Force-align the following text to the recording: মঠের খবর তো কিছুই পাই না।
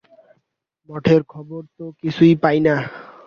মঠের 0.89 1.21
খবর 1.33 1.61
তো 1.77 1.85
কিছুই 2.01 2.33
পাই 2.43 2.57
না। 2.59 2.75